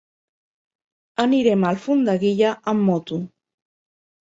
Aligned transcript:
Anirem 1.25 1.67
a 1.67 1.69
Alfondeguilla 1.75 2.55
amb 2.75 2.85
moto. 2.91 3.23